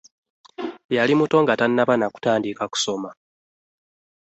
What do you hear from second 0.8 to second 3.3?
Yali muto nga tannaba na kutandika kusoma.